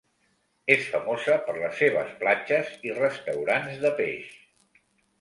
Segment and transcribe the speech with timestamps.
[0.75, 4.37] És famosa per les seves platges i restaurants de peix.